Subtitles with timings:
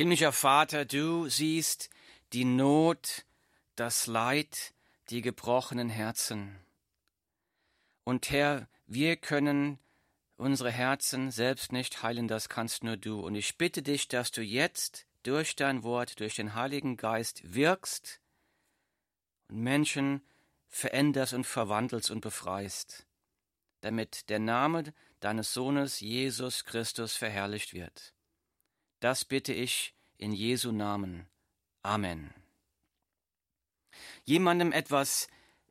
[0.00, 1.90] Himmlischer Vater, du siehst
[2.32, 3.26] die Not,
[3.76, 4.72] das Leid,
[5.10, 6.56] die gebrochenen Herzen.
[8.04, 9.78] Und Herr, wir können
[10.38, 13.20] unsere Herzen selbst nicht heilen, das kannst nur du.
[13.20, 18.22] Und ich bitte dich, dass du jetzt durch dein Wort, durch den Heiligen Geist wirkst
[19.50, 20.22] und Menschen
[20.66, 23.06] veränderst und verwandelst und befreist,
[23.82, 28.14] damit der Name deines Sohnes Jesus Christus verherrlicht wird.
[29.00, 31.26] Das bitte ich in Jesu Namen.
[31.82, 32.34] Amen.
[34.24, 35.28] Jemandem etwas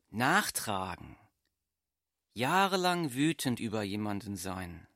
[0.10, 1.16] nachtragen,
[2.34, 4.88] jahrelang wütend über jemanden sein,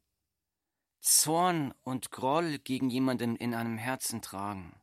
[1.00, 4.82] Zorn und Groll gegen jemanden in einem Herzen tragen,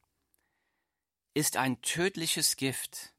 [1.35, 3.13] ist ein tödliches Gift,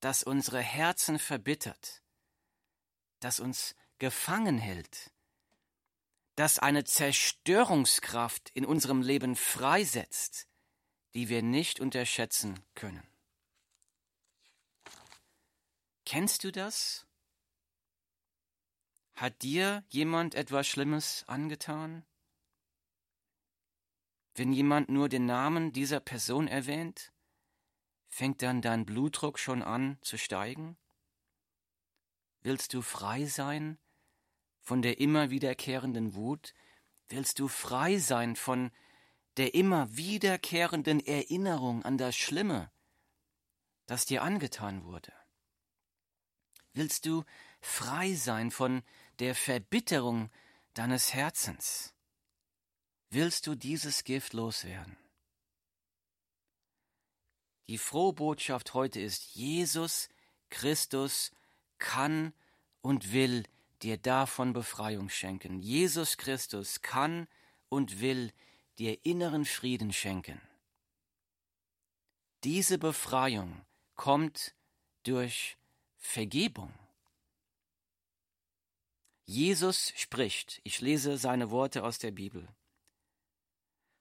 [0.00, 2.02] das unsere Herzen verbittert,
[3.20, 5.13] das uns gefangen hält,
[6.36, 10.48] das eine Zerstörungskraft in unserem Leben freisetzt,
[11.14, 13.06] die wir nicht unterschätzen können.
[16.04, 17.06] Kennst du das?
[19.14, 22.04] Hat dir jemand etwas Schlimmes angetan?
[24.34, 27.12] Wenn jemand nur den Namen dieser Person erwähnt,
[28.08, 30.76] fängt dann dein Blutdruck schon an zu steigen?
[32.40, 33.78] Willst du frei sein
[34.64, 36.54] von der immer wiederkehrenden Wut?
[37.08, 38.72] Willst du frei sein von
[39.36, 42.72] der immer wiederkehrenden Erinnerung an das Schlimme,
[43.86, 45.12] das dir angetan wurde?
[46.72, 47.24] Willst du
[47.60, 48.82] frei sein von
[49.20, 50.30] der Verbitterung
[50.72, 51.94] deines Herzens?
[53.10, 54.96] Willst du dieses Gift loswerden?
[57.68, 60.08] Die frohe Botschaft heute ist, Jesus
[60.50, 61.30] Christus
[61.78, 62.34] kann
[62.82, 63.44] und will
[63.84, 65.60] dir davon Befreiung schenken.
[65.60, 67.28] Jesus Christus kann
[67.68, 68.32] und will
[68.78, 70.40] dir inneren Frieden schenken.
[72.42, 74.54] Diese Befreiung kommt
[75.04, 75.56] durch
[75.98, 76.72] Vergebung.
[79.26, 82.48] Jesus spricht, ich lese seine Worte aus der Bibel.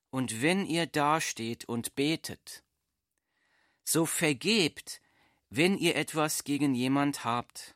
[0.10, 2.64] Und wenn ihr dasteht und betet,
[3.84, 5.02] so vergebt,
[5.50, 7.76] wenn ihr etwas gegen jemand habt,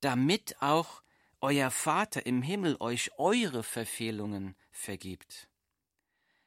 [0.00, 1.02] damit auch
[1.40, 5.48] euer Vater im Himmel euch eure Verfehlungen vergibt.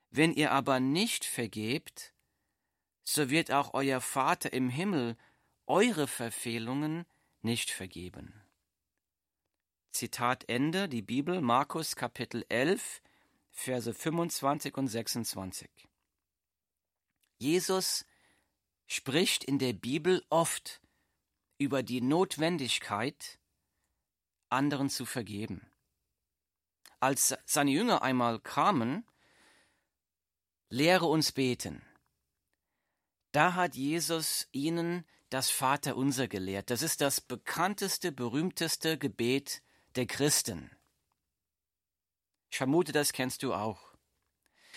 [0.10, 2.14] Wenn ihr aber nicht vergebt,
[3.04, 5.18] so wird auch euer Vater im Himmel
[5.66, 7.06] eure Verfehlungen
[7.42, 8.44] nicht vergeben.
[9.92, 13.02] Zitat Ende, die Bibel, Markus Kapitel 11,
[13.52, 15.70] Verse 25 und 26.
[17.38, 18.06] Jesus
[18.88, 20.82] spricht in der Bibel oft
[21.58, 23.40] über die Notwendigkeit,
[24.54, 25.70] anderen zu vergeben.
[27.00, 29.06] Als seine Jünger einmal kamen,
[30.70, 31.86] lehre uns beten.
[33.32, 36.70] Da hat Jesus ihnen das Vaterunser gelehrt.
[36.70, 39.64] Das ist das bekannteste, berühmteste Gebet
[39.96, 40.72] der Christen.
[42.50, 43.94] Ich vermute, das kennst du auch.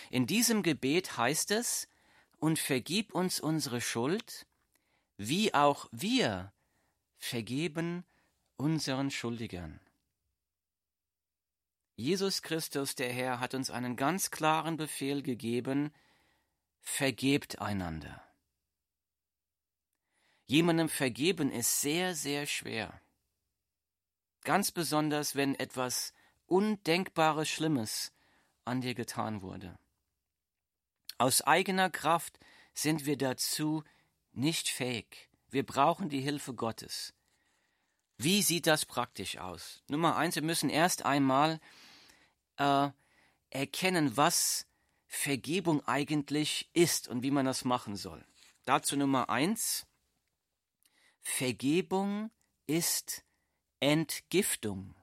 [0.09, 1.87] In diesem Gebet heißt es,
[2.37, 4.47] und vergib uns unsere Schuld,
[5.17, 6.53] wie auch wir
[7.17, 8.05] vergeben
[8.57, 9.79] unseren Schuldigern.
[11.95, 15.91] Jesus Christus, der Herr, hat uns einen ganz klaren Befehl gegeben,
[16.81, 18.21] vergebt einander.
[20.45, 23.01] Jemandem vergeben ist sehr, sehr schwer.
[24.43, 26.13] Ganz besonders, wenn etwas
[26.45, 28.13] Undenkbares Schlimmes
[28.63, 29.77] an dir getan wurde.
[31.17, 32.39] Aus eigener Kraft
[32.73, 33.83] sind wir dazu
[34.31, 35.29] nicht fähig.
[35.49, 37.13] Wir brauchen die Hilfe Gottes.
[38.17, 39.83] Wie sieht das praktisch aus?
[39.87, 41.59] Nummer eins, wir müssen erst einmal
[42.57, 42.89] äh,
[43.51, 44.65] erkennen, was
[45.05, 48.25] Vergebung eigentlich ist und wie man das machen soll.
[48.65, 49.85] Dazu Nummer eins,
[51.21, 52.31] Vergebung
[52.65, 53.23] ist
[53.79, 54.95] Entgiftung.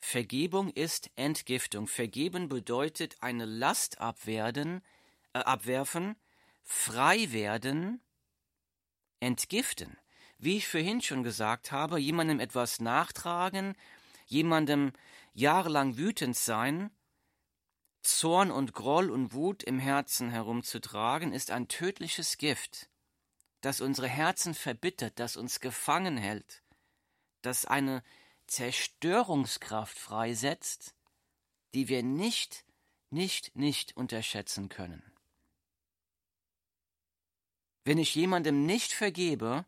[0.00, 1.86] Vergebung ist Entgiftung.
[1.86, 4.82] Vergeben bedeutet eine Last abwerden,
[5.34, 6.16] äh, abwerfen,
[6.62, 8.00] frei werden,
[9.20, 9.98] entgiften.
[10.38, 13.74] Wie ich vorhin schon gesagt habe, jemandem etwas nachtragen,
[14.26, 14.92] jemandem
[15.32, 16.90] jahrelang wütend sein,
[18.02, 22.88] Zorn und Groll und Wut im Herzen herumzutragen, ist ein tödliches Gift,
[23.60, 26.62] das unsere Herzen verbittert, das uns gefangen hält
[27.46, 28.02] das eine
[28.48, 30.94] Zerstörungskraft freisetzt,
[31.74, 32.64] die wir nicht,
[33.10, 35.02] nicht, nicht unterschätzen können.
[37.84, 39.64] Wenn ich jemandem nicht vergebe,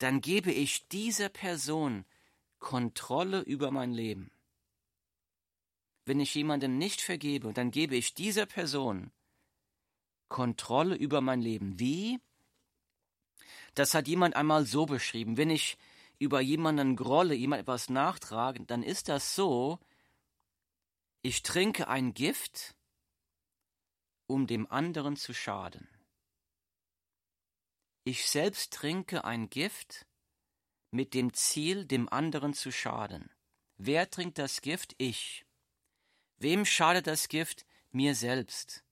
[0.00, 2.04] dann gebe ich dieser Person
[2.58, 4.32] Kontrolle über mein Leben.
[6.06, 9.12] wenn ich jemandem nicht vergebe, dann gebe ich dieser Person
[10.28, 11.78] Kontrolle über mein Leben.
[11.78, 12.18] Wie?
[13.74, 15.36] Das hat jemand einmal so beschrieben.
[15.36, 15.78] Wenn ich
[16.18, 19.78] über jemanden grolle, jemand etwas nachtrage, dann ist das so,
[21.22, 22.74] ich trinke ein Gift,
[24.26, 25.88] um dem anderen zu schaden.
[28.10, 30.04] Ich selbst trinke ein Gift
[30.90, 33.30] mit dem Ziel, dem anderen zu schaden.
[33.76, 34.96] Wer trinkt das Gift?
[34.98, 35.46] Ich.
[36.38, 37.66] Wem schadet das Gift?
[37.92, 38.82] Mir selbst.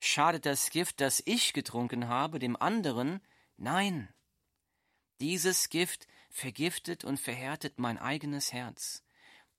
[0.00, 3.20] Schadet das Gift, das ich getrunken habe, dem anderen?
[3.58, 4.08] Nein.
[5.20, 9.04] Dieses Gift vergiftet und verhärtet mein eigenes Herz.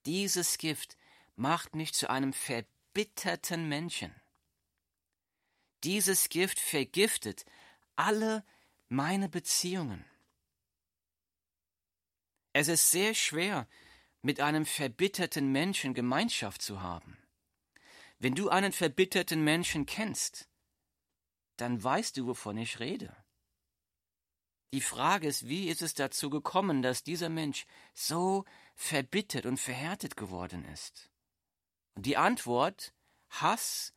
[0.08, 0.98] Dieses Gift
[1.36, 4.20] macht mich zu einem verbitterten Menschen.
[5.84, 7.46] Dieses Gift vergiftet
[7.96, 8.44] alle
[8.90, 10.06] meine Beziehungen.
[12.54, 13.68] Es ist sehr schwer,
[14.22, 17.18] mit einem verbitterten Menschen Gemeinschaft zu haben.
[18.20, 20.50] Wenn du einen verbitterten Menschen kennst,
[21.58, 23.16] dann weißt du, wovon ich rede.
[24.74, 28.44] Die Frage ist, wie ist es dazu gekommen, dass dieser Mensch so
[28.76, 31.10] verbittert und verhärtet geworden ist?
[31.96, 32.94] Und die Antwort
[33.30, 33.94] Hass,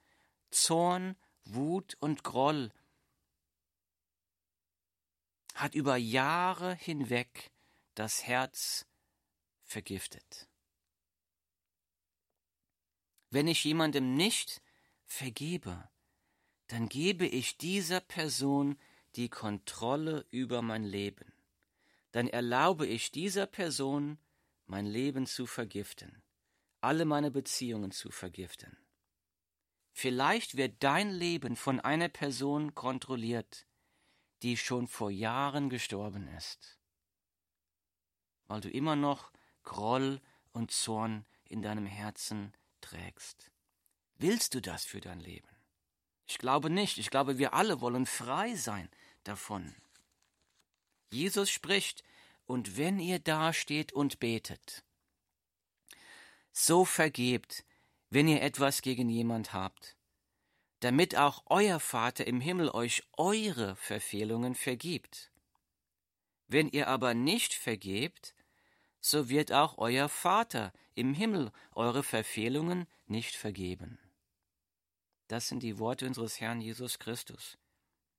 [0.51, 2.73] Zorn, Wut und Groll
[5.61, 7.51] hat über Jahre hinweg
[7.95, 8.87] das Herz
[9.63, 10.49] vergiftet.
[13.29, 14.63] Wenn ich jemandem nicht
[15.05, 15.89] vergebe,
[16.69, 18.79] dann gebe ich dieser Person
[19.17, 21.33] die Kontrolle über mein Leben.
[22.13, 24.19] Dann erlaube ich dieser Person,
[24.67, 26.23] mein Leben zu vergiften,
[26.81, 28.79] alle meine Beziehungen zu vergiften.
[29.93, 33.67] Vielleicht wird dein Leben von einer Person kontrolliert,
[34.43, 36.79] die schon vor Jahren gestorben ist,
[38.47, 39.33] weil du immer noch
[39.63, 40.21] Groll
[40.53, 43.51] und Zorn in deinem Herzen trägst.
[44.17, 45.49] Willst du das für dein Leben?
[46.27, 46.99] Ich glaube nicht.
[46.99, 48.89] Ich glaube, wir alle wollen frei sein
[49.25, 49.75] davon.
[51.11, 52.05] Jesus spricht,
[52.47, 54.85] und wenn ihr dasteht und betet,
[56.53, 57.65] so vergebt,
[58.11, 59.97] wenn ihr etwas gegen jemand habt,
[60.81, 65.31] damit auch euer Vater im Himmel euch eure Verfehlungen vergibt.
[66.49, 68.35] Wenn ihr aber nicht vergebt,
[69.01, 73.99] so wird auch euer Vater im Himmel eure Verfehlungen nicht vergeben.
[75.29, 77.57] Das sind die Worte unseres Herrn Jesus Christus.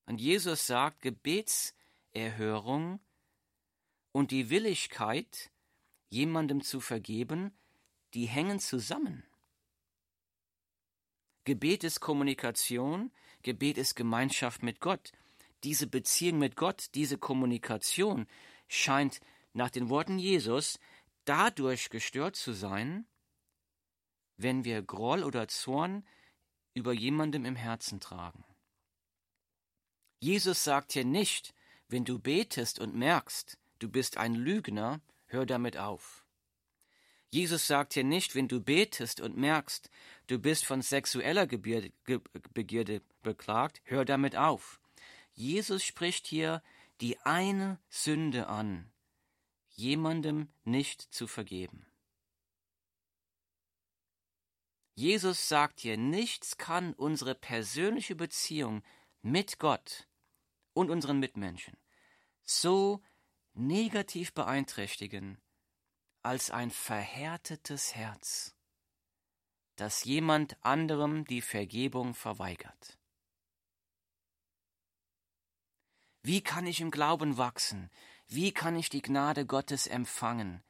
[0.06, 3.00] Und Jesus sagt, Gebetserhörung
[4.12, 5.52] und die Willigkeit,
[6.10, 7.52] jemandem zu vergeben,
[8.14, 9.24] die hängen zusammen.
[11.44, 13.12] Gebet ist Kommunikation,
[13.42, 15.12] Gebet ist Gemeinschaft mit Gott.
[15.64, 18.28] Diese Beziehung mit Gott, diese Kommunikation
[18.68, 19.20] scheint
[19.54, 20.80] nach den Worten Jesus
[21.26, 23.06] dadurch gestört zu sein,
[24.38, 26.06] wenn wir Groll oder Zorn
[26.74, 28.44] über jemandem im Herzen tragen.
[30.20, 31.54] Jesus sagt hier nicht,
[31.88, 36.21] wenn du betest und merkst, du bist ein Lügner, hör damit auf.
[37.32, 39.90] Jesus sagt hier nicht, wenn du betest und merkst,
[40.28, 41.92] du bist von sexueller Begierde,
[42.54, 44.82] Begierde beklagt, hör damit auf.
[45.34, 46.62] Jesus spricht hier
[47.00, 48.92] die eine Sünde an,
[49.70, 51.88] jemandem nicht zu vergeben.
[54.94, 58.84] Jesus sagt hier, nichts kann unsere persönliche Beziehung
[59.22, 60.10] mit Gott
[60.74, 61.78] und unseren Mitmenschen
[62.44, 63.02] so
[63.54, 65.38] negativ beeinträchtigen,
[66.24, 68.56] als ein verhärtetes Herz,
[69.76, 72.98] das jemand anderem die Vergebung verweigert.
[76.24, 77.90] Wie kann ich im Glauben wachsen?
[78.28, 80.64] Wie kann ich die Gnade Gottes empfangen,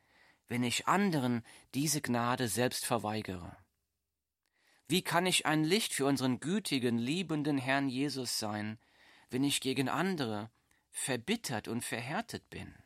[0.47, 3.57] wenn ich anderen diese Gnade selbst verweigere?
[4.87, 8.79] Wie kann ich ein Licht für unseren gütigen, liebenden Herrn Jesus sein,
[9.29, 10.51] wenn ich gegen andere
[10.91, 12.80] verbittert und verhärtet bin?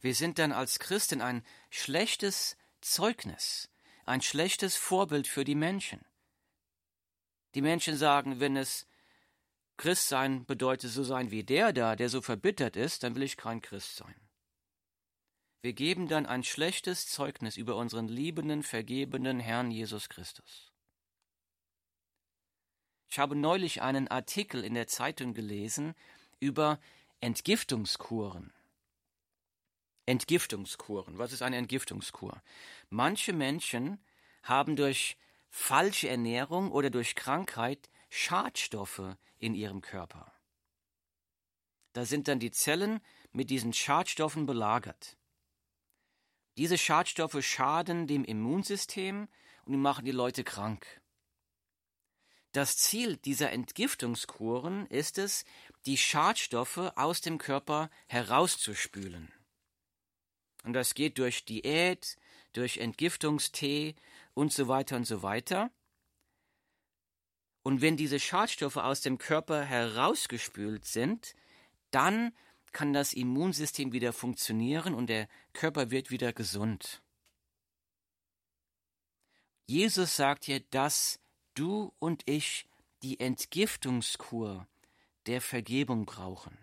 [0.00, 3.68] Wir sind dann als Christen ein schlechtes Zeugnis,
[4.04, 6.04] ein schlechtes Vorbild für die Menschen.
[7.54, 8.86] Die Menschen sagen, wenn es
[9.76, 13.36] Christ sein bedeutet, so sein wie der da, der so verbittert ist, dann will ich
[13.36, 14.14] kein Christ sein.
[15.60, 20.72] Wir geben dann ein schlechtes Zeugnis über unseren liebenden, vergebenen Herrn Jesus Christus.
[23.10, 25.94] Ich habe neulich einen Artikel in der Zeitung gelesen
[26.38, 26.78] über
[27.20, 28.52] Entgiftungskuren.
[30.08, 31.18] Entgiftungskuren.
[31.18, 32.42] Was ist eine Entgiftungskur?
[32.88, 34.02] Manche Menschen
[34.42, 35.18] haben durch
[35.50, 40.32] falsche Ernährung oder durch Krankheit Schadstoffe in ihrem Körper.
[41.92, 43.00] Da sind dann die Zellen
[43.32, 45.18] mit diesen Schadstoffen belagert.
[46.56, 49.28] Diese Schadstoffe schaden dem Immunsystem
[49.66, 50.86] und machen die Leute krank.
[52.52, 55.44] Das Ziel dieser Entgiftungskuren ist es,
[55.84, 59.32] die Schadstoffe aus dem Körper herauszuspülen.
[60.68, 62.18] Und das geht durch Diät,
[62.52, 63.94] durch Entgiftungstee
[64.34, 65.70] und so weiter und so weiter.
[67.62, 71.34] Und wenn diese Schadstoffe aus dem Körper herausgespült sind,
[71.90, 72.34] dann
[72.72, 77.00] kann das Immunsystem wieder funktionieren und der Körper wird wieder gesund.
[79.64, 81.18] Jesus sagt hier, dass
[81.54, 82.66] du und ich
[83.02, 84.68] die Entgiftungskur
[85.24, 86.58] der Vergebung brauchen,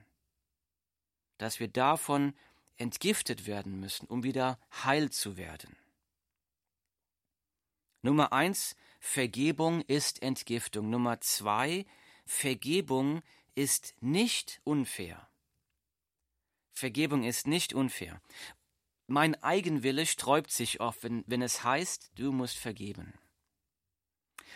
[1.40, 2.36] dass wir davon
[2.78, 5.76] entgiftet werden müssen, um wieder heil zu werden.
[8.02, 10.90] Nummer eins, Vergebung ist Entgiftung.
[10.90, 11.86] Nummer zwei,
[12.26, 13.24] Vergebung
[13.56, 15.28] ist nicht unfair.
[16.72, 18.22] Vergebung ist nicht unfair.
[19.08, 23.14] Mein Eigenwille sträubt sich oft, wenn, wenn es heißt, du musst vergeben.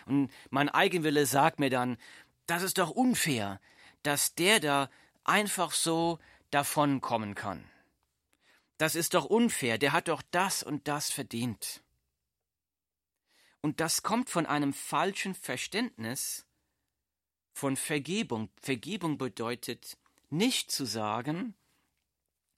[0.05, 1.97] Und mein Eigenwille sagt mir dann,
[2.45, 3.61] das ist doch unfair,
[4.03, 4.89] dass der da
[5.23, 6.19] einfach so
[6.51, 7.63] davonkommen kann.
[8.79, 11.83] Das ist doch unfair, der hat doch das und das verdient.
[13.59, 16.45] Und das kommt von einem falschen Verständnis
[17.51, 18.49] von Vergebung.
[18.61, 19.97] Vergebung bedeutet
[20.29, 21.55] nicht zu sagen,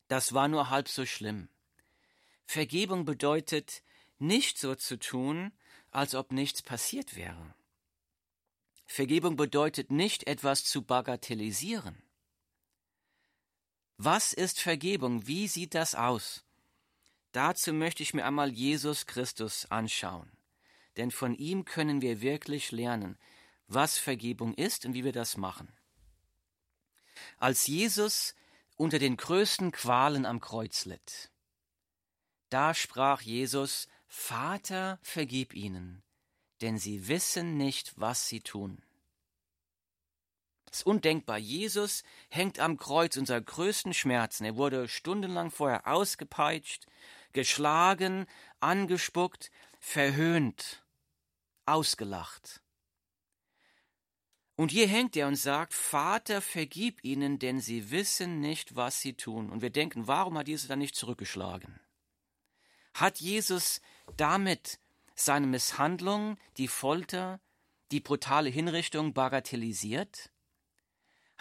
[0.10, 1.50] das war nur halb so schlimm.
[2.46, 3.82] Vergebung bedeutet
[4.20, 5.52] nicht so zu tun,
[5.90, 7.56] als ob nichts passiert wäre.
[8.86, 12.04] Vergebung bedeutet nicht etwas zu bagatellisieren.
[14.04, 15.28] Was ist Vergebung?
[15.28, 16.44] Wie sieht das aus?
[17.34, 20.32] Dazu möchte ich mir einmal Jesus Christus anschauen.
[20.98, 23.20] Denn von ihm können wir wirklich lernen,
[23.68, 25.72] was Vergebung ist und wie wir das machen.
[27.38, 28.34] Als Jesus
[28.76, 31.30] unter den größten Qualen am Kreuz litt,
[32.50, 36.02] da sprach Jesus, Vater, vergib ihnen,
[36.62, 38.82] denn sie wissen nicht, was sie tun.
[40.72, 41.38] Das ist undenkbar.
[41.38, 44.46] Jesus hängt am Kreuz unserer größten Schmerzen.
[44.46, 46.88] Er wurde stundenlang vorher ausgepeitscht,
[47.34, 48.26] geschlagen,
[48.62, 50.84] angespuckt, verhöhnt,
[51.66, 52.62] ausgelacht.
[54.56, 59.14] Und hier hängt er und sagt, Vater, vergib ihnen, denn sie wissen nicht, was sie
[59.14, 59.50] tun.
[59.50, 61.82] Und wir denken, warum hat Jesus dann nicht zurückgeschlagen?
[62.94, 63.82] Hat Jesus
[64.16, 64.80] damit
[65.16, 67.42] seine Misshandlung, die Folter,
[67.92, 70.31] die brutale Hinrichtung bagatellisiert?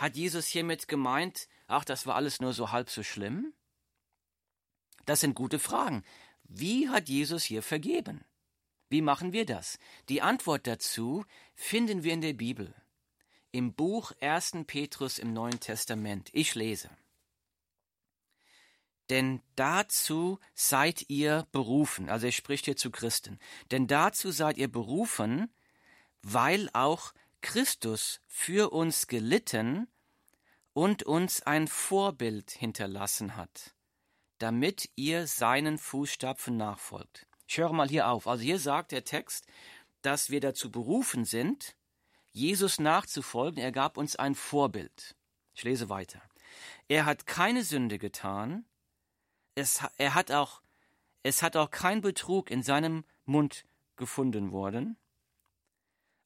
[0.00, 3.52] Hat Jesus hiermit gemeint, ach, das war alles nur so halb so schlimm?
[5.04, 6.04] Das sind gute Fragen.
[6.44, 8.24] Wie hat Jesus hier vergeben?
[8.88, 9.78] Wie machen wir das?
[10.08, 12.74] Die Antwort dazu finden wir in der Bibel,
[13.52, 14.64] im Buch 1.
[14.66, 16.30] Petrus im Neuen Testament.
[16.32, 16.88] Ich lese.
[19.10, 23.38] Denn dazu seid ihr berufen, also er spricht hier zu Christen,
[23.70, 25.52] denn dazu seid ihr berufen,
[26.22, 29.88] weil auch Christus für uns gelitten
[30.72, 33.74] und uns ein Vorbild hinterlassen hat,
[34.38, 37.26] damit ihr seinen Fußstapfen nachfolgt.
[37.46, 38.26] Ich höre mal hier auf.
[38.26, 39.46] Also hier sagt der Text,
[40.02, 41.76] dass wir dazu berufen sind,
[42.32, 43.60] Jesus nachzufolgen.
[43.60, 45.16] Er gab uns ein Vorbild.
[45.54, 46.22] Ich lese weiter.
[46.88, 48.64] Er hat keine Sünde getan.
[49.54, 50.62] Es, er hat auch,
[51.22, 53.64] es hat auch kein Betrug in seinem Mund
[53.96, 54.96] gefunden worden.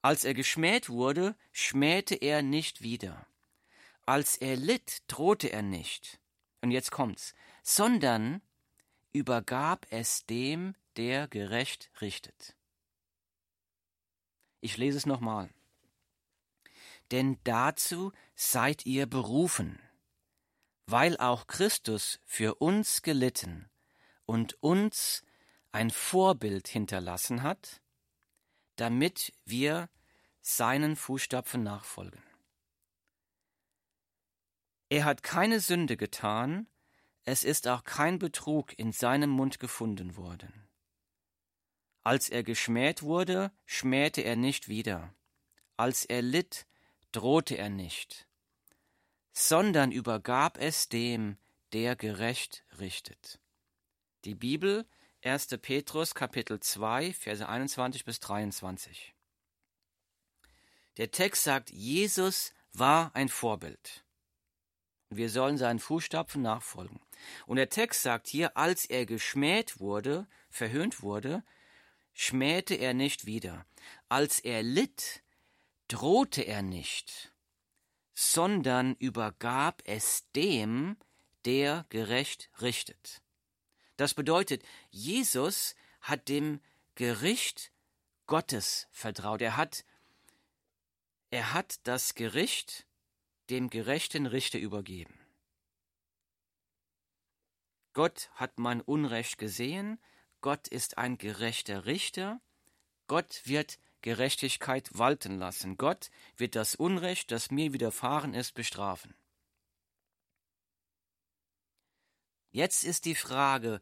[0.04, 3.26] Als er geschmäht wurde, schmähte er nicht wieder.
[4.04, 6.20] Als er litt, drohte er nicht.
[6.60, 8.42] Und jetzt kommt's, sondern
[9.14, 12.54] übergab es dem, der gerecht richtet.
[14.60, 15.48] Ich lese es nochmal.
[17.10, 19.80] Denn dazu seid ihr berufen,
[20.84, 23.70] weil auch Christus für uns gelitten
[24.26, 25.24] und uns
[25.72, 27.80] ein Vorbild hinterlassen hat,
[28.76, 29.88] damit wir
[30.40, 32.22] seinen Fußstapfen nachfolgen.
[34.88, 36.66] Er hat keine Sünde getan,
[37.24, 40.68] es ist auch kein Betrug in seinem Mund gefunden worden.
[42.02, 45.14] Als er geschmäht wurde, schmähte er nicht wieder.
[45.76, 46.66] Als er litt,
[47.12, 48.28] drohte er nicht,
[49.32, 51.38] sondern übergab es dem,
[51.72, 53.40] der gerecht richtet.
[54.24, 54.86] Die Bibel
[55.24, 55.46] 1.
[55.62, 59.14] Petrus Kapitel 2 Verse 21 bis 23.
[60.98, 64.04] Der Text sagt, Jesus war ein Vorbild.
[65.08, 67.00] Wir sollen seinen Fußstapfen nachfolgen.
[67.46, 71.42] Und der Text sagt hier, als er geschmäht wurde, verhöhnt wurde,
[72.12, 73.64] schmähte er nicht wieder.
[74.10, 75.22] Als er litt,
[75.88, 77.32] drohte er nicht,
[78.12, 80.98] sondern übergab es dem,
[81.46, 83.23] der gerecht richtet.
[83.96, 86.60] Das bedeutet, Jesus hat dem
[86.94, 87.72] Gericht
[88.26, 89.40] Gottes vertraut.
[89.42, 89.84] Er hat,
[91.30, 92.86] er hat das Gericht
[93.50, 95.18] dem gerechten Richter übergeben.
[97.92, 100.00] Gott hat mein Unrecht gesehen,
[100.40, 102.40] Gott ist ein gerechter Richter,
[103.06, 109.14] Gott wird Gerechtigkeit walten lassen, Gott wird das Unrecht, das mir widerfahren ist, bestrafen.
[112.54, 113.80] Jetzt ist die Frage,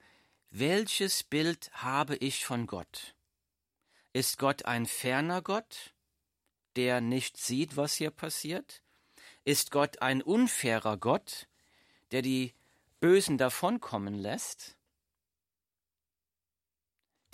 [0.49, 3.14] welches Bild habe ich von Gott?
[4.14, 5.93] Ist Gott ein ferner Gott,
[6.76, 8.83] der nicht sieht, was hier passiert?
[9.45, 11.49] Ist Gott ein unfairer Gott,
[12.12, 12.55] der die
[12.99, 14.79] Bösen davonkommen lässt?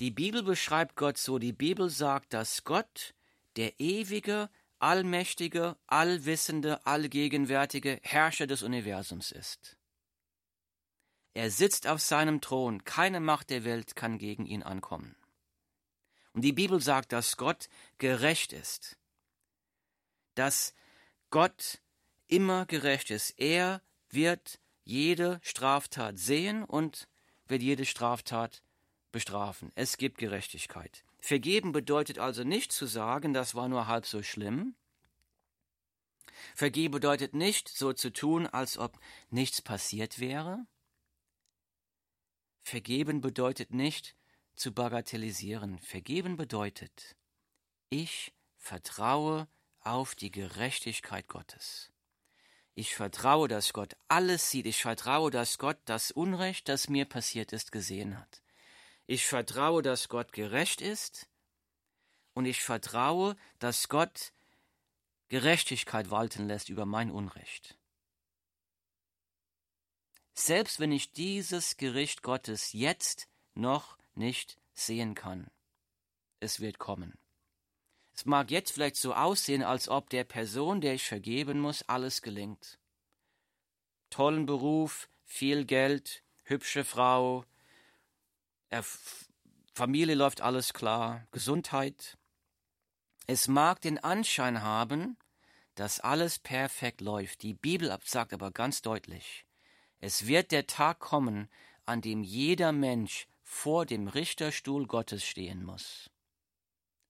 [0.00, 3.14] Die Bibel beschreibt Gott so, die Bibel sagt, dass Gott
[3.54, 9.77] der ewige, allmächtige, allwissende, allgegenwärtige Herrscher des Universums ist.
[11.38, 15.14] Er sitzt auf seinem Thron, keine Macht der Welt kann gegen ihn ankommen.
[16.32, 17.68] Und die Bibel sagt, dass Gott
[17.98, 18.98] gerecht ist,
[20.34, 20.74] dass
[21.30, 21.80] Gott
[22.26, 23.38] immer gerecht ist.
[23.38, 27.06] Er wird jede Straftat sehen und
[27.46, 28.64] wird jede Straftat
[29.12, 29.70] bestrafen.
[29.76, 31.04] Es gibt Gerechtigkeit.
[31.20, 34.74] Vergeben bedeutet also nicht zu sagen, das war nur halb so schlimm.
[36.56, 38.98] Vergeben bedeutet nicht so zu tun, als ob
[39.30, 40.66] nichts passiert wäre.
[42.68, 44.14] Vergeben bedeutet nicht
[44.54, 45.78] zu bagatellisieren.
[45.78, 47.16] Vergeben bedeutet,
[47.88, 49.48] ich vertraue
[49.80, 51.90] auf die Gerechtigkeit Gottes.
[52.74, 54.66] Ich vertraue, dass Gott alles sieht.
[54.66, 58.42] Ich vertraue, dass Gott das Unrecht, das mir passiert ist, gesehen hat.
[59.06, 61.26] Ich vertraue, dass Gott gerecht ist.
[62.34, 64.34] Und ich vertraue, dass Gott
[65.30, 67.77] Gerechtigkeit walten lässt über mein Unrecht.
[70.40, 75.50] Selbst wenn ich dieses Gericht Gottes jetzt noch nicht sehen kann,
[76.38, 77.18] es wird kommen.
[78.14, 82.22] Es mag jetzt vielleicht so aussehen, als ob der Person, der ich vergeben muss, alles
[82.22, 82.78] gelingt.
[84.10, 87.44] Tollen Beruf, viel Geld, hübsche Frau,
[89.74, 92.16] Familie läuft alles klar, Gesundheit.
[93.26, 95.18] Es mag den Anschein haben,
[95.74, 97.42] dass alles perfekt läuft.
[97.42, 99.44] Die Bibel sagt aber ganz deutlich,
[100.00, 101.48] es wird der Tag kommen,
[101.84, 106.10] an dem jeder Mensch vor dem Richterstuhl Gottes stehen muss.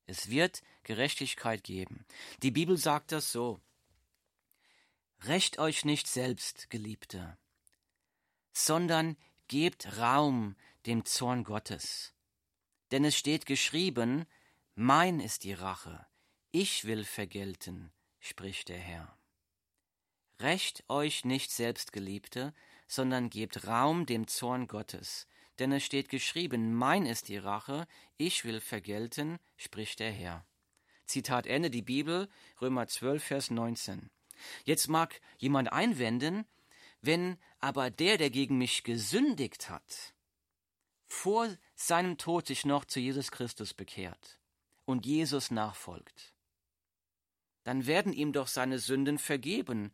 [0.07, 2.07] Es wird Gerechtigkeit geben.
[2.43, 3.61] Die Bibel sagt das so.
[5.23, 7.37] Recht euch nicht selbst, Geliebte,
[8.53, 9.17] sondern
[9.49, 12.15] gebt Raum dem Zorn Gottes.
[12.91, 14.27] Denn es steht geschrieben,
[14.75, 16.07] Mein ist die Rache,
[16.53, 19.19] ich will vergelten, spricht der Herr.
[20.41, 22.55] Recht euch nicht selbst, Geliebte,
[22.89, 28.45] sondern gebt Raum dem Zorn Gottes, denn es steht geschrieben, mein ist die Rache, ich
[28.45, 30.45] will vergelten, spricht der Herr.
[31.05, 32.29] Zitat Ende, die Bibel,
[32.61, 34.11] Römer 12, Vers 19.
[34.65, 36.47] Jetzt mag jemand einwenden,
[37.01, 40.15] wenn aber der, der gegen mich gesündigt hat,
[41.07, 44.39] vor seinem Tod sich noch zu Jesus Christus bekehrt
[44.85, 46.35] und Jesus nachfolgt,
[47.65, 49.93] dann werden ihm doch seine Sünden vergeben,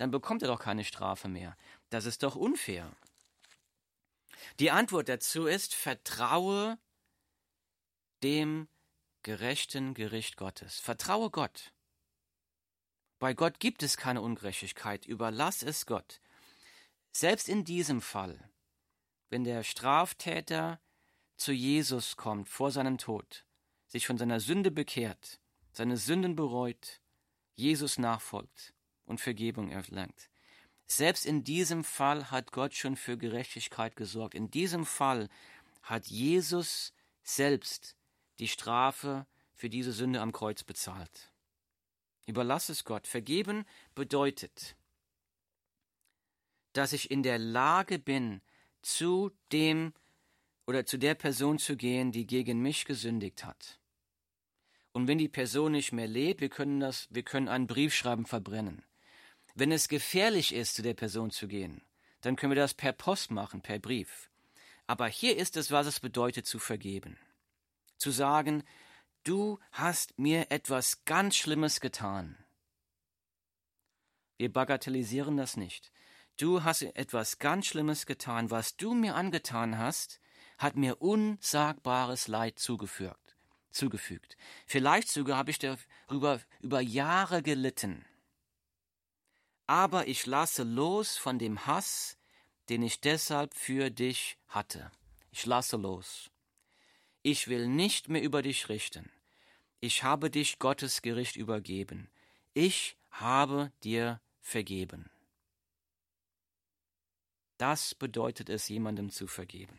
[0.00, 1.58] dann bekommt er doch keine Strafe mehr.
[1.90, 2.90] Das ist doch unfair.
[4.58, 6.78] Die Antwort dazu ist, vertraue
[8.22, 8.66] dem
[9.22, 10.80] gerechten Gericht Gottes.
[10.80, 11.74] Vertraue Gott.
[13.18, 16.22] Bei Gott gibt es keine Ungerechtigkeit, überlass es Gott.
[17.12, 18.50] Selbst in diesem Fall,
[19.28, 20.80] wenn der Straftäter
[21.36, 23.44] zu Jesus kommt vor seinem Tod,
[23.86, 25.40] sich von seiner Sünde bekehrt,
[25.72, 27.02] seine Sünden bereut,
[27.54, 28.72] Jesus nachfolgt
[29.10, 30.30] und Vergebung erlangt,
[30.86, 34.34] selbst in diesem Fall hat Gott schon für Gerechtigkeit gesorgt.
[34.34, 35.28] In diesem Fall
[35.82, 36.92] hat Jesus
[37.22, 37.94] selbst
[38.38, 41.30] die Strafe für diese Sünde am Kreuz bezahlt.
[42.26, 43.06] Überlass es Gott.
[43.06, 44.76] Vergeben bedeutet,
[46.72, 48.40] dass ich in der Lage bin,
[48.82, 49.92] zu dem
[50.66, 53.78] oder zu der Person zu gehen, die gegen mich gesündigt hat.
[54.92, 58.26] Und wenn die Person nicht mehr lebt, wir können das, wir können einen Brief schreiben,
[58.26, 58.82] verbrennen.
[59.54, 61.82] Wenn es gefährlich ist, zu der Person zu gehen,
[62.20, 64.30] dann können wir das per Post machen, per Brief.
[64.86, 67.18] Aber hier ist es, was es bedeutet zu vergeben.
[67.96, 68.64] Zu sagen,
[69.24, 72.36] du hast mir etwas ganz Schlimmes getan.
[74.36, 75.92] Wir bagatellisieren das nicht.
[76.36, 78.50] Du hast etwas ganz Schlimmes getan.
[78.50, 80.20] Was du mir angetan hast,
[80.58, 83.36] hat mir unsagbares Leid zugefügt.
[83.70, 84.36] zugefügt.
[84.66, 88.04] Vielleicht sogar habe ich darüber über Jahre gelitten
[89.70, 92.18] aber ich lasse los von dem Hass,
[92.68, 94.90] den ich deshalb für dich hatte.
[95.30, 96.28] Ich lasse los.
[97.22, 99.12] Ich will nicht mehr über dich richten.
[99.78, 102.10] Ich habe dich Gottes Gericht übergeben.
[102.52, 105.08] Ich habe dir vergeben.
[107.56, 109.78] Das bedeutet es, jemandem zu vergeben.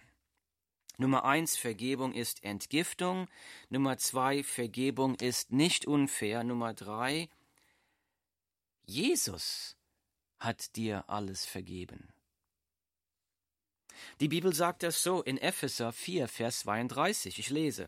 [0.95, 3.27] Nummer eins, Vergebung ist Entgiftung.
[3.67, 6.45] Nummer zwei, Vergebung ist nicht unfair.
[6.45, 7.27] Nummer drei,
[8.85, 9.75] Jesus
[10.41, 12.11] hat dir alles vergeben.
[14.19, 17.37] Die Bibel sagt das so in Epheser 4, Vers 32.
[17.37, 17.87] Ich lese: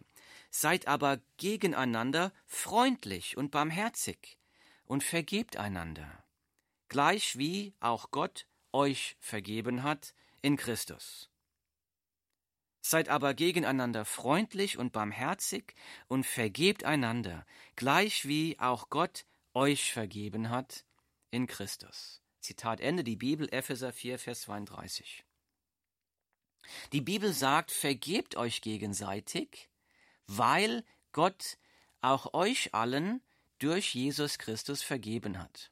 [0.51, 4.37] Seid aber gegeneinander freundlich und barmherzig
[4.85, 6.23] und vergebt einander,
[6.89, 11.31] gleich wie auch Gott euch vergeben hat in Christus.
[12.81, 15.73] Seid aber gegeneinander freundlich und barmherzig
[16.07, 20.85] und vergebt einander, gleich wie auch Gott euch vergeben hat
[21.31, 22.22] in Christus.
[22.43, 25.23] Zitat Ende, die Bibel, Epheser 4, Vers 32.
[26.91, 29.69] Die Bibel sagt, vergebt euch gegenseitig,
[30.27, 31.57] weil Gott
[32.01, 33.23] auch euch allen
[33.59, 35.71] durch Jesus Christus vergeben hat.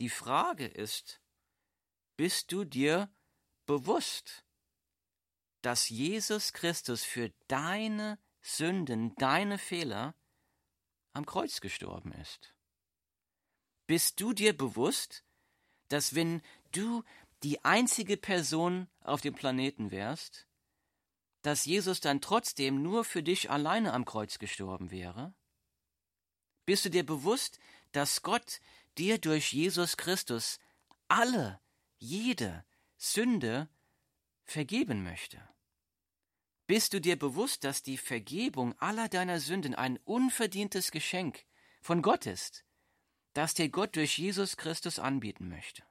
[0.00, 1.22] Die Frage ist,
[2.16, 3.10] bist du dir
[3.64, 4.44] bewusst,
[5.62, 10.14] dass Jesus Christus für deine Sünden, deine Fehler
[11.14, 12.54] am Kreuz gestorben ist?
[13.88, 15.24] Bist du dir bewusst,
[15.88, 17.02] dass wenn du
[17.42, 20.46] die einzige Person auf dem Planeten wärst,
[21.40, 25.34] dass Jesus dann trotzdem nur für dich alleine am Kreuz gestorben wäre?
[26.66, 27.60] Bist du dir bewusst,
[27.92, 28.60] dass Gott
[28.98, 30.58] dir durch Jesus Christus
[31.08, 31.58] alle,
[31.96, 32.66] jede
[32.98, 33.70] Sünde
[34.44, 35.40] vergeben möchte?
[36.66, 41.46] Bist du dir bewusst, dass die Vergebung aller deiner Sünden ein unverdientes Geschenk
[41.80, 42.66] von Gott ist,
[43.38, 45.84] das dir Gott durch Jesus Christus anbieten möchte?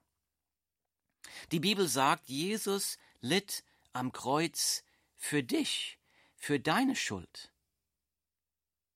[1.53, 4.83] Die Bibel sagt, Jesus litt am Kreuz
[5.15, 5.97] für dich,
[6.36, 7.53] für deine Schuld.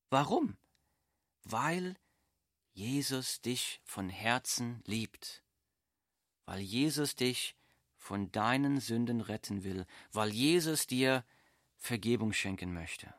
[0.09, 0.57] Warum?
[1.43, 1.95] Weil
[2.73, 5.45] Jesus dich von Herzen liebt,
[6.43, 7.55] weil Jesus dich
[7.95, 11.23] von deinen Sünden retten will, weil Jesus dir
[11.77, 13.13] Vergebung schenken möchte.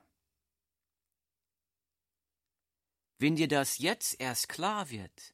[3.23, 5.33] Wenn dir das jetzt erst klar wird,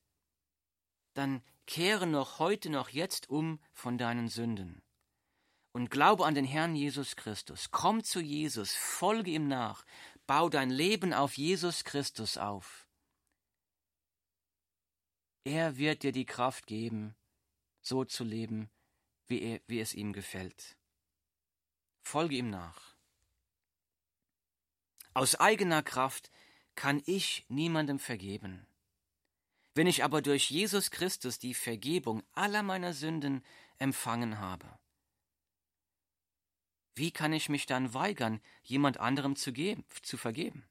[1.14, 4.82] dann kehre noch heute noch jetzt um von deinen Sünden
[5.72, 7.70] und glaube an den Herrn Jesus Christus.
[7.70, 9.86] Komm zu Jesus, folge ihm nach,
[10.26, 12.86] bau dein Leben auf Jesus Christus auf.
[15.44, 17.16] Er wird dir die Kraft geben,
[17.80, 18.68] so zu leben,
[19.28, 20.76] wie, er, wie es ihm gefällt.
[22.02, 22.98] Folge ihm nach.
[25.14, 26.30] Aus eigener Kraft
[26.78, 28.64] kann ich niemandem vergeben.
[29.74, 33.44] Wenn ich aber durch Jesus Christus die Vergebung aller meiner Sünden
[33.78, 34.78] empfangen habe,
[36.94, 40.68] wie kann ich mich dann weigern, jemand anderem zu, geben, zu vergeben?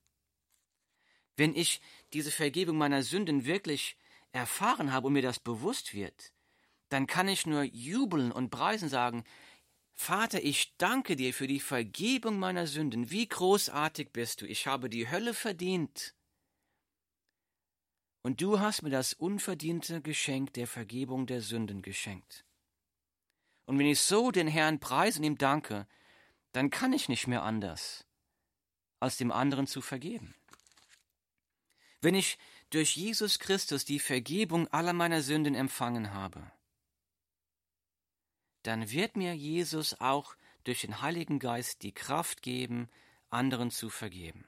[1.36, 1.82] Wenn ich
[2.14, 3.98] diese Vergebung meiner Sünden wirklich
[4.32, 6.32] erfahren habe und mir das bewusst wird,
[6.88, 9.26] dann kann ich nur jubeln und preisen sagen,
[10.00, 13.10] Vater, ich danke dir für die Vergebung meiner Sünden.
[13.10, 14.46] Wie großartig bist du.
[14.46, 16.14] Ich habe die Hölle verdient.
[18.22, 22.46] Und du hast mir das unverdiente Geschenk der Vergebung der Sünden geschenkt.
[23.66, 25.88] Und wenn ich so den Herrn preise und ihm danke,
[26.52, 28.06] dann kann ich nicht mehr anders,
[29.00, 30.36] als dem anderen zu vergeben.
[32.02, 32.38] Wenn ich
[32.70, 36.52] durch Jesus Christus die Vergebung aller meiner Sünden empfangen habe,
[38.68, 42.90] dann wird mir Jesus auch durch den Heiligen Geist die Kraft geben,
[43.30, 44.46] anderen zu vergeben.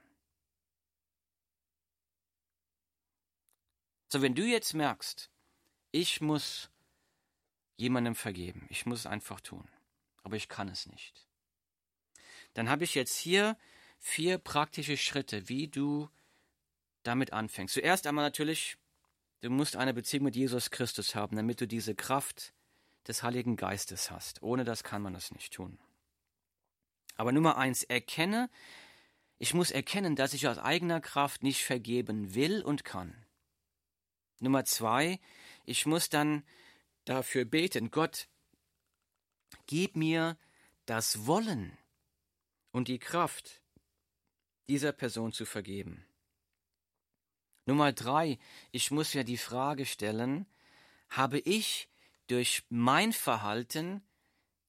[4.10, 5.32] So, wenn du jetzt merkst,
[5.92, 6.70] ich muss
[7.78, 9.70] jemandem vergeben, ich muss es einfach tun,
[10.24, 11.26] aber ich kann es nicht,
[12.56, 13.58] dann habe ich jetzt hier
[14.00, 16.10] vier praktische Schritte, wie du
[17.04, 17.74] damit anfängst.
[17.74, 18.76] Zuerst einmal natürlich,
[19.40, 22.54] du musst eine Beziehung mit Jesus Christus haben, damit du diese Kraft
[23.10, 24.41] des Heiligen Geistes hast.
[24.41, 25.78] Ohne das kann man das nicht tun.
[27.15, 28.50] Aber Nummer eins, erkenne,
[29.39, 33.26] ich muss erkennen, dass ich aus eigener Kraft nicht vergeben will und kann.
[34.39, 35.19] Nummer zwei,
[35.65, 36.45] ich muss dann
[37.04, 38.30] dafür beten, Gott,
[39.65, 40.38] gib mir
[40.86, 41.78] das Wollen
[42.72, 43.62] und die Kraft,
[44.69, 46.06] dieser Person zu vergeben.
[47.65, 48.39] Nummer drei,
[48.72, 50.45] ich muss ja die Frage stellen,
[51.10, 51.89] habe ich
[52.30, 54.04] durch mein Verhalten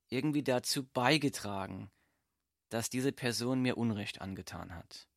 [0.09, 1.91] irgendwie dazu beigetragen,
[2.71, 5.09] dass diese Person mir Unrecht angetan hat?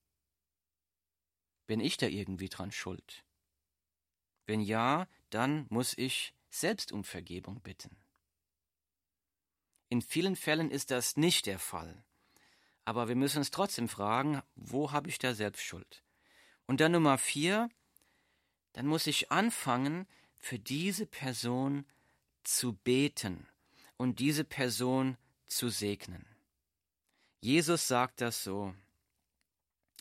[1.67, 3.23] Bin ich da irgendwie dran schuld?
[4.45, 7.95] Wenn ja, dann muss ich selbst um Vergebung bitten.
[9.89, 12.03] In vielen Fällen ist das nicht der Fall.
[12.83, 16.03] Aber wir müssen uns trotzdem fragen, wo habe ich da selbst Schuld?
[16.65, 17.69] Und dann Nummer vier,
[18.73, 21.85] dann muss ich anfangen, für diese Person
[22.43, 23.47] zu beten
[23.97, 26.25] und diese Person zu segnen.
[27.41, 28.73] Jesus sagt das so.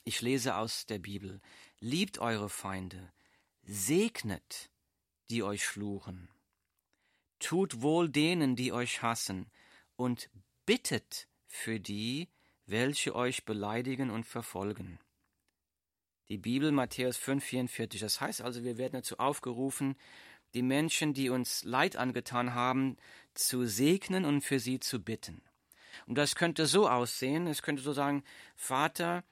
[0.05, 1.41] Ich lese aus der Bibel.
[1.81, 3.13] Liebt eure Feinde,
[3.63, 4.71] segnet,
[5.31, 6.29] die euch fluchen.
[7.39, 9.51] Tut wohl denen, die euch hassen,
[9.97, 10.31] und
[10.67, 12.29] bittet für die,
[12.67, 14.99] welche euch beleidigen und verfolgen.
[16.29, 18.01] Die Bibel Matthäus 5,44.
[18.01, 19.97] Das heißt also, wir werden dazu aufgerufen,
[20.55, 22.97] die Menschen, die uns Leid angetan haben,
[23.35, 25.43] zu segnen und für sie zu bitten.
[26.07, 28.25] Und das könnte so aussehen, es könnte so sagen,
[28.57, 29.25] Vater,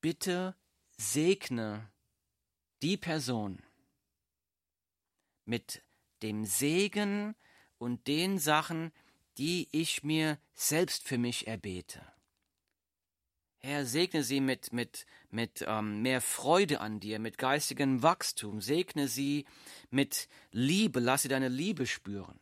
[0.00, 0.54] bitte
[0.96, 1.90] segne
[2.82, 3.62] die Person
[5.44, 5.82] mit
[6.22, 7.34] dem Segen
[7.78, 8.92] und den Sachen,
[9.38, 12.00] die ich mir selbst für mich erbete.
[13.62, 18.62] Herr, segne sie mit, mit, mit ähm, mehr Freude an dir, mit geistigem Wachstum.
[18.62, 19.44] Segne sie
[19.90, 22.40] mit Liebe, lass sie deine Liebe spüren.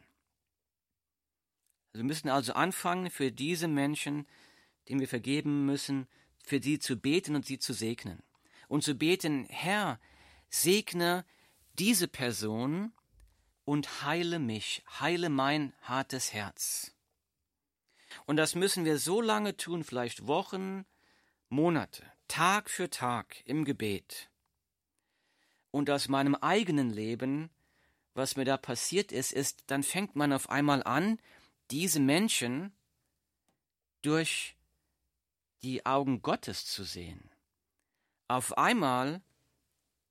[1.92, 4.28] Wir müssen also anfangen, für diese Menschen,
[4.88, 6.06] denen wir vergeben müssen,
[6.44, 8.22] für sie zu beten und sie zu segnen.
[8.68, 9.98] Und zu beten, Herr,
[10.50, 11.24] segne
[11.80, 12.92] diese Person
[13.64, 16.94] und heile mich, heile mein hartes Herz.
[18.24, 20.86] Und das müssen wir so lange tun, vielleicht Wochen,
[21.50, 24.28] Monate, Tag für Tag im Gebet.
[25.70, 27.50] Und aus meinem eigenen Leben,
[28.14, 31.18] was mir da passiert ist, ist, dann fängt man auf einmal an,
[31.70, 32.72] diese Menschen
[34.02, 34.56] durch
[35.62, 37.30] die Augen Gottes zu sehen.
[38.28, 39.22] Auf einmal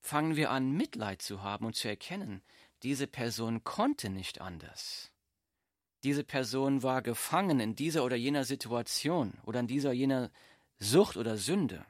[0.01, 2.41] fangen wir an, Mitleid zu haben und zu erkennen,
[2.83, 5.11] diese Person konnte nicht anders.
[6.03, 10.31] Diese Person war gefangen in dieser oder jener Situation oder in dieser oder jener
[10.79, 11.85] Sucht oder Sünde.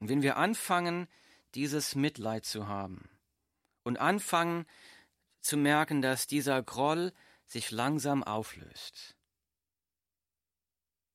[0.00, 1.08] Und wenn wir anfangen,
[1.54, 3.08] dieses Mitleid zu haben
[3.84, 4.66] und anfangen
[5.40, 7.12] zu merken, dass dieser Groll
[7.46, 9.16] sich langsam auflöst,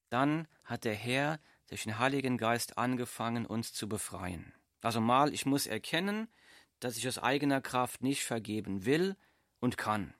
[0.09, 4.53] dann hat der Herr durch den Heiligen Geist angefangen, uns zu befreien.
[4.81, 6.27] Also mal, ich muss erkennen,
[6.79, 9.15] dass ich aus eigener Kraft nicht vergeben will
[9.59, 10.13] und kann.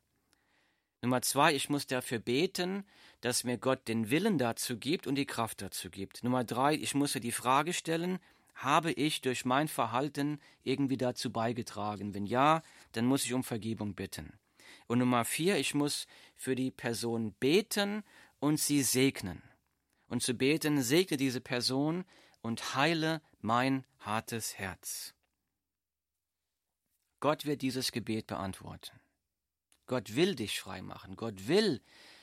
[1.02, 2.86] Nummer zwei, ich muss dafür beten,
[3.22, 6.24] dass mir Gott den Willen dazu gibt und die Kraft dazu gibt.
[6.24, 8.20] Nummer drei, ich muss mir die Frage stellen,
[8.56, 12.14] habe ich durch mein Verhalten irgendwie dazu beigetragen?
[12.14, 14.34] Wenn ja, dann muss ich um Vergebung bitten.
[14.88, 18.04] Und Nummer vier, ich muss für die Person beten
[18.40, 19.42] und sie segnen.
[20.08, 22.04] Und zu beten, segne diese Person
[22.42, 25.14] und heile mein hartes Herz.
[27.20, 29.00] Gott wird dieses Gebet beantworten.
[29.86, 31.16] Gott will dich frei machen.
[31.16, 31.82] Gott will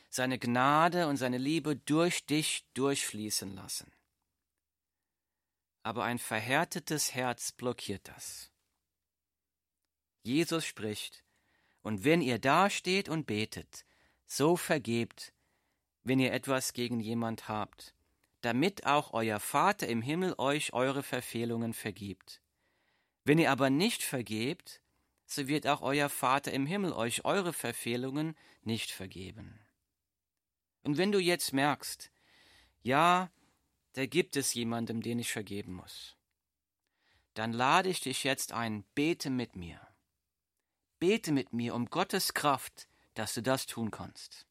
[0.09, 3.93] seine Gnade und seine Liebe durch dich durchfließen lassen.
[5.83, 8.51] Aber ein verhärtetes Herz blockiert das.
[10.23, 11.25] Jesus spricht,
[11.83, 13.85] und wenn ihr dasteht und betet,
[14.27, 15.33] so vergebt,
[16.03, 17.95] wenn ihr etwas gegen jemand habt,
[18.41, 22.41] damit auch euer Vater im Himmel euch eure Verfehlungen vergibt.
[23.25, 24.81] Wenn ihr aber nicht vergebt,
[25.27, 29.59] so wird auch euer Vater im Himmel euch eure Verfehlungen nicht vergeben.
[30.87, 32.13] Und wenn du jetzt merkst,
[32.85, 33.29] ja,
[33.95, 36.15] da gibt es jemandem, den ich vergeben muss,
[37.35, 39.85] dann lade ich dich jetzt ein, bete mit mir.
[41.01, 44.47] Bete mit mir um Gottes Kraft, dass du das tun kannst.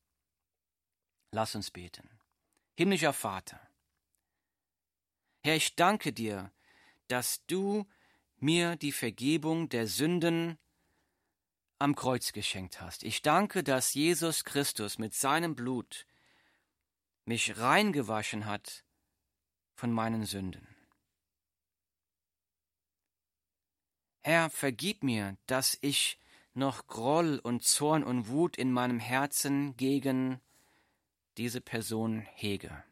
[1.32, 2.10] Lass uns beten.
[2.76, 3.62] Himmlischer Vater,
[5.42, 6.52] Herr, ich danke dir,
[7.08, 7.88] dass du
[8.40, 10.58] mir die Vergebung der Sünden
[11.80, 13.04] am Kreuz geschenkt hast.
[13.04, 16.06] Ich danke, dass Jesus Christus mit seinem Blut
[17.26, 18.84] mich reingewaschen hat
[19.74, 20.68] von meinen Sünden.
[24.22, 26.20] Herr, vergib mir, dass ich
[26.54, 30.40] noch Groll und Zorn und Wut in meinem Herzen gegen
[31.38, 32.84] diese Person hege.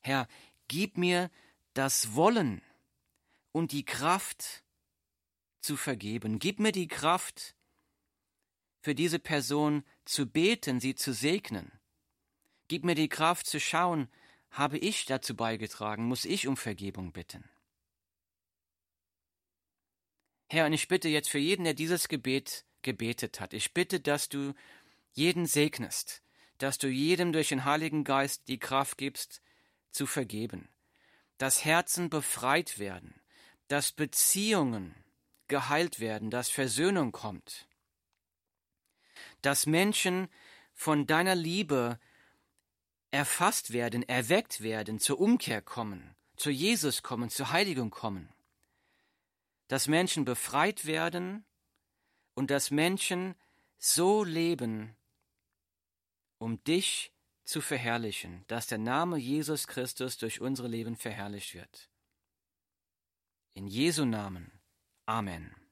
[0.00, 0.28] Herr,
[0.68, 1.30] gib mir
[1.72, 2.62] das Wollen
[3.52, 4.64] und die Kraft,
[5.64, 6.38] zu vergeben.
[6.38, 7.56] Gib mir die Kraft,
[8.82, 11.72] für diese Person zu beten, sie zu segnen.
[12.74, 14.08] Gib mir die Kraft zu schauen,
[14.50, 17.48] habe ich dazu beigetragen, muss ich um Vergebung bitten.
[20.48, 24.28] Herr, und ich bitte jetzt für jeden, der dieses Gebet gebetet hat, ich bitte, dass
[24.28, 24.54] du
[25.12, 26.24] jeden segnest,
[26.58, 29.40] dass du jedem durch den Heiligen Geist die Kraft gibst,
[29.92, 30.68] zu vergeben,
[31.38, 33.14] dass Herzen befreit werden,
[33.68, 34.96] dass Beziehungen
[35.46, 37.68] geheilt werden, dass Versöhnung kommt,
[39.42, 40.26] dass Menschen
[40.72, 42.00] von deiner Liebe
[43.14, 48.28] erfasst werden, erweckt werden, zur Umkehr kommen, zu Jesus kommen, zur Heiligung kommen,
[49.68, 51.44] dass Menschen befreit werden
[52.34, 53.36] und dass Menschen
[53.78, 54.96] so leben,
[56.38, 57.12] um dich
[57.44, 61.88] zu verherrlichen, dass der Name Jesus Christus durch unsere Leben verherrlicht wird.
[63.52, 64.50] In Jesu Namen.
[65.06, 65.63] Amen.